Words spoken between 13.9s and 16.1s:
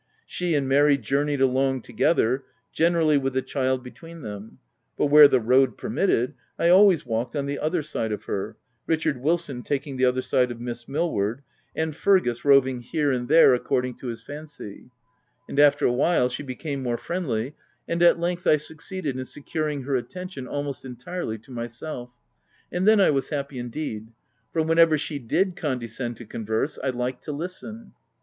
to his fancy; and after a